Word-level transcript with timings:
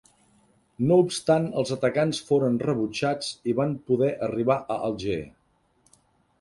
No 0.91 0.95
obstant 1.03 1.45
els 1.63 1.73
atacants 1.75 2.23
foren 2.31 2.57
rebutjats 2.65 3.31
i 3.53 3.57
van 3.63 3.79
poder 3.91 4.11
arribar 4.31 4.59
a 4.79 4.83
Alger. 4.91 5.23